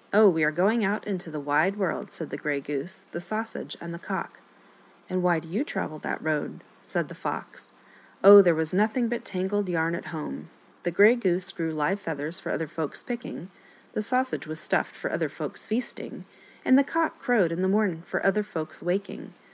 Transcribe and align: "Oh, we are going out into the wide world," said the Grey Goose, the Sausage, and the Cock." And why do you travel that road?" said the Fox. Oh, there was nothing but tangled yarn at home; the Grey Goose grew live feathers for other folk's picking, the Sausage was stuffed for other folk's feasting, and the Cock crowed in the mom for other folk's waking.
"Oh, 0.12 0.28
we 0.28 0.44
are 0.44 0.50
going 0.52 0.84
out 0.84 1.06
into 1.06 1.30
the 1.30 1.40
wide 1.40 1.76
world," 1.78 2.12
said 2.12 2.28
the 2.28 2.36
Grey 2.36 2.60
Goose, 2.60 3.04
the 3.12 3.18
Sausage, 3.18 3.78
and 3.80 3.94
the 3.94 3.98
Cock." 3.98 4.40
And 5.08 5.22
why 5.22 5.38
do 5.38 5.48
you 5.48 5.64
travel 5.64 5.98
that 6.00 6.22
road?" 6.22 6.62
said 6.92 7.08
the 7.08 7.14
Fox. 7.14 7.72
Oh, 8.22 8.42
there 8.42 8.54
was 8.54 8.74
nothing 8.74 9.08
but 9.08 9.24
tangled 9.24 9.70
yarn 9.70 9.94
at 9.94 10.04
home; 10.12 10.50
the 10.82 10.90
Grey 10.90 11.16
Goose 11.16 11.50
grew 11.50 11.72
live 11.72 11.98
feathers 11.98 12.38
for 12.38 12.52
other 12.52 12.68
folk's 12.68 13.02
picking, 13.02 13.50
the 13.94 14.02
Sausage 14.02 14.46
was 14.46 14.60
stuffed 14.60 14.94
for 14.94 15.10
other 15.10 15.30
folk's 15.30 15.64
feasting, 15.66 16.26
and 16.62 16.78
the 16.78 16.84
Cock 16.84 17.18
crowed 17.18 17.50
in 17.50 17.62
the 17.62 17.66
mom 17.68 18.02
for 18.02 18.20
other 18.26 18.42
folk's 18.42 18.82
waking. 18.82 19.32